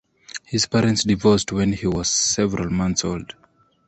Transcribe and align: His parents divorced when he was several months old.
His 0.47 0.65
parents 0.65 1.03
divorced 1.03 1.51
when 1.51 1.73
he 1.73 1.85
was 1.85 2.09
several 2.09 2.71
months 2.71 3.05
old. 3.05 3.35